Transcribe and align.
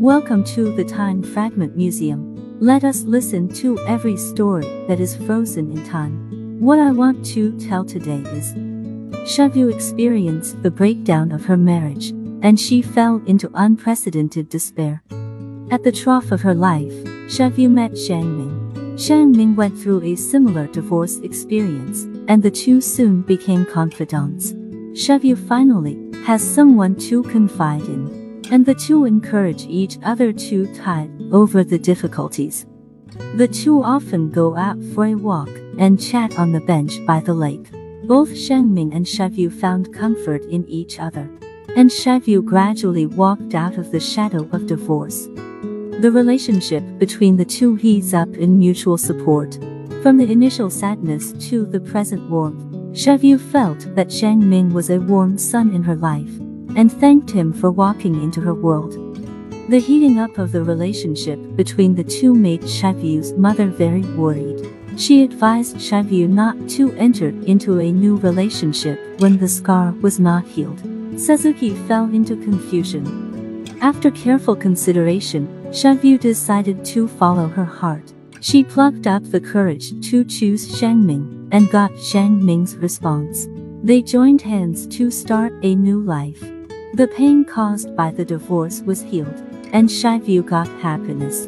Welcome 0.00 0.44
to 0.44 0.76
the 0.76 0.84
Time 0.84 1.22
Fragment 1.22 1.74
Museum. 1.74 2.60
Let 2.60 2.84
us 2.84 3.04
listen 3.04 3.48
to 3.54 3.78
every 3.86 4.18
story 4.18 4.66
that 4.88 5.00
is 5.00 5.16
frozen 5.16 5.72
in 5.72 5.86
time. 5.86 6.60
What 6.60 6.78
I 6.78 6.92
want 6.92 7.24
to 7.32 7.58
tell 7.58 7.82
today 7.82 8.20
is 8.36 8.52
Xiaoyu 9.24 9.72
experienced 9.72 10.62
the 10.62 10.70
breakdown 10.70 11.32
of 11.32 11.46
her 11.46 11.56
marriage, 11.56 12.10
and 12.42 12.60
she 12.60 12.82
fell 12.82 13.22
into 13.26 13.50
unprecedented 13.54 14.50
despair. 14.50 15.02
At 15.70 15.82
the 15.82 15.92
trough 15.92 16.30
of 16.30 16.42
her 16.42 16.54
life, 16.54 16.92
Xiaoyu 17.32 17.70
met 17.70 17.92
Shangming. 17.92 18.98
Shangming 18.98 19.56
went 19.56 19.78
through 19.78 20.02
a 20.02 20.14
similar 20.14 20.66
divorce 20.66 21.16
experience, 21.20 22.02
and 22.28 22.42
the 22.42 22.50
two 22.50 22.82
soon 22.82 23.22
became 23.22 23.64
confidants. 23.64 24.52
Xiaoyu 24.92 25.38
finally 25.48 25.96
has 26.26 26.42
someone 26.42 26.96
to 26.96 27.22
confide 27.22 27.84
in, 27.84 28.25
and 28.50 28.64
the 28.64 28.74
two 28.74 29.04
encourage 29.04 29.66
each 29.66 29.98
other 30.02 30.32
to 30.32 30.72
tide 30.74 31.10
over 31.32 31.64
the 31.64 31.78
difficulties. 31.78 32.66
The 33.34 33.48
two 33.48 33.82
often 33.82 34.30
go 34.30 34.56
out 34.56 34.78
for 34.94 35.06
a 35.06 35.14
walk 35.14 35.48
and 35.78 36.00
chat 36.00 36.38
on 36.38 36.52
the 36.52 36.60
bench 36.60 37.04
by 37.06 37.20
the 37.20 37.34
lake. 37.34 37.70
Both 38.04 38.30
Shangming 38.30 38.94
and 38.94 39.04
Xiaoyu 39.04 39.52
found 39.52 39.92
comfort 39.92 40.42
in 40.44 40.64
each 40.68 41.00
other, 41.00 41.28
and 41.76 41.90
Xiaoyu 41.90 42.44
gradually 42.44 43.06
walked 43.06 43.54
out 43.54 43.78
of 43.78 43.90
the 43.90 44.00
shadow 44.00 44.48
of 44.52 44.66
divorce. 44.66 45.26
The 46.00 46.10
relationship 46.12 46.84
between 46.98 47.36
the 47.36 47.44
two 47.44 47.74
heats 47.74 48.14
up 48.14 48.28
in 48.34 48.58
mutual 48.58 48.98
support. 48.98 49.58
From 50.02 50.18
the 50.18 50.30
initial 50.30 50.70
sadness 50.70 51.32
to 51.48 51.66
the 51.66 51.80
present 51.80 52.30
warmth, 52.30 52.62
Xiaoyu 52.92 53.40
felt 53.40 53.94
that 53.96 54.12
Shang 54.12 54.48
Ming 54.48 54.72
was 54.72 54.88
a 54.88 55.00
warm 55.00 55.36
sun 55.36 55.74
in 55.74 55.82
her 55.82 55.96
life, 55.96 56.30
and 56.74 56.90
thanked 56.90 57.30
him 57.30 57.52
for 57.52 57.70
walking 57.70 58.22
into 58.22 58.40
her 58.40 58.54
world. 58.54 58.94
The 59.68 59.80
heating 59.80 60.18
up 60.18 60.38
of 60.38 60.52
the 60.52 60.62
relationship 60.62 61.38
between 61.56 61.94
the 61.94 62.04
two 62.04 62.34
made 62.34 62.62
Xiaoyu's 62.62 63.32
mother 63.34 63.66
very 63.66 64.02
worried. 64.14 64.66
She 64.96 65.22
advised 65.22 65.76
Xiaoyu 65.76 66.28
not 66.28 66.56
to 66.70 66.92
enter 66.92 67.28
into 67.46 67.80
a 67.80 67.92
new 67.92 68.16
relationship 68.16 68.98
when 69.20 69.38
the 69.38 69.48
scar 69.48 69.92
was 70.00 70.18
not 70.18 70.46
healed. 70.46 70.80
Suzuki 71.18 71.74
fell 71.86 72.04
into 72.04 72.36
confusion. 72.36 73.66
After 73.82 74.10
careful 74.10 74.56
consideration, 74.56 75.48
Xiaoyu 75.66 76.18
decided 76.18 76.84
to 76.86 77.08
follow 77.08 77.48
her 77.48 77.64
heart. 77.64 78.14
She 78.40 78.64
plucked 78.64 79.06
up 79.06 79.24
the 79.24 79.40
courage 79.40 79.90
to 80.10 80.24
choose 80.24 80.80
Shangming 80.80 81.48
and 81.52 81.70
got 81.70 81.90
Shangming's 81.92 82.76
response. 82.76 83.48
They 83.82 84.00
joined 84.00 84.42
hands 84.42 84.86
to 84.96 85.10
start 85.10 85.52
a 85.62 85.74
new 85.74 86.00
life. 86.00 86.55
The 86.94 87.08
pain 87.08 87.44
caused 87.44 87.94
by 87.94 88.10
the 88.10 88.24
divorce 88.24 88.80
was 88.80 89.02
healed, 89.02 89.42
and 89.72 89.88
Xiaoyu 89.88 90.46
got 90.46 90.68
happiness. 90.80 91.46